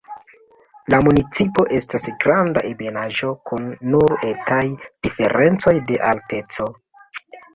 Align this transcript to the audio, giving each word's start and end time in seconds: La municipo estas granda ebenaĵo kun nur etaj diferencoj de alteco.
La 0.93 0.99
municipo 1.07 1.65
estas 1.79 2.07
granda 2.23 2.63
ebenaĵo 2.69 3.29
kun 3.49 3.69
nur 3.95 4.15
etaj 4.31 4.63
diferencoj 5.09 5.75
de 5.91 5.99
alteco. 6.13 6.67